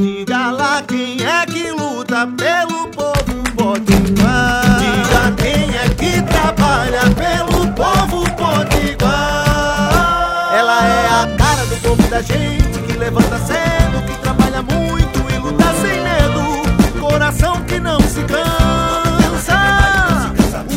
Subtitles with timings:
[0.00, 4.78] Diga lá quem é que luta pelo povo potiguar.
[4.78, 9.44] Diga quem é que trabalha pelo povo potiguar.
[10.54, 15.36] Ela é a cara do povo da gente que levanta cedo, que trabalha muito e
[15.36, 16.62] luta sem medo.
[16.98, 19.60] Coração que não se cansa.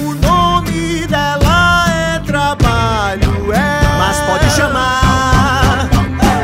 [0.06, 3.82] O nome dela é trabalho, é.
[3.98, 5.88] Mas pode chamar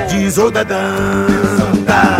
[0.07, 2.18] de Zodadanta.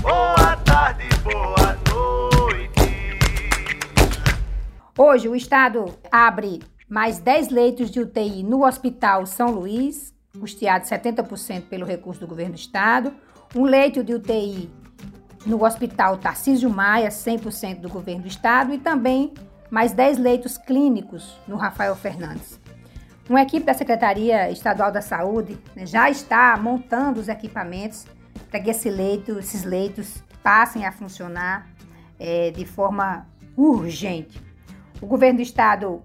[0.00, 3.18] Boa tarde, boa noite.
[4.96, 11.62] Hoje, o Estado abre mais 10 leitos de UTI no Hospital São Luís, custeado 70%
[11.68, 13.12] pelo recurso do governo do Estado.
[13.54, 14.70] Um leito de UTI
[15.44, 18.72] no Hospital Tarcísio Maia, 100% do governo do Estado.
[18.72, 19.34] E também
[19.68, 22.60] mais 10 leitos clínicos no Rafael Fernandes.
[23.28, 28.06] Uma equipe da Secretaria Estadual da Saúde né, já está montando os equipamentos
[28.50, 31.66] para que esse leito, esses leitos passem a funcionar
[32.18, 34.42] é, de forma urgente.
[35.00, 36.02] O governo do estado,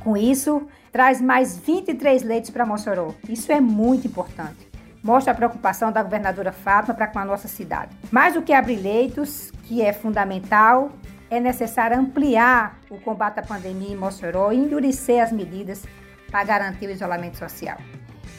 [0.00, 3.14] com isso, traz mais 23 leitos para Mossoró.
[3.28, 4.66] Isso é muito importante.
[5.02, 7.96] Mostra a preocupação da governadora Fátima para com a nossa cidade.
[8.10, 10.90] Mais do que abrir leitos, que é fundamental,
[11.30, 15.84] é necessário ampliar o combate à pandemia em Mossoró e endurecer as medidas
[16.30, 17.78] para garantir o isolamento social.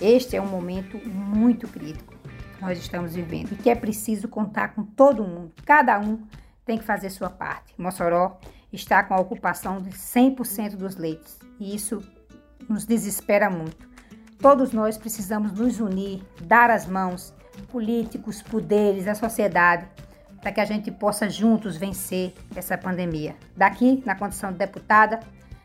[0.02, 2.17] Este é um momento muito crítico
[2.58, 5.54] que nós estamos vivendo e que é preciso contar com todo mundo.
[5.66, 6.22] Cada um
[6.66, 7.74] tem que fazer sua parte.
[7.78, 8.40] Mossoró
[8.74, 12.02] está com a ocupação de 100% dos leitos e isso
[12.68, 13.88] nos desespera muito.
[14.40, 17.34] Todos nós precisamos nos unir, dar as mãos,
[17.72, 19.88] políticos, poderes, a sociedade,
[20.42, 23.36] para que a gente possa juntos vencer essa pandemia.
[23.56, 25.20] Daqui, na condição de deputada,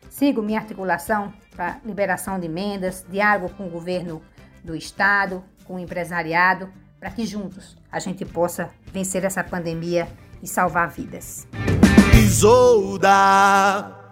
[0.09, 4.21] sigo minha articulação para liberação de emendas, diálogo com o governo
[4.63, 6.69] do estado, com o empresariado,
[6.99, 10.07] para que juntos a gente possa vencer essa pandemia
[10.41, 11.47] e salvar vidas.
[12.15, 14.02] Isolda.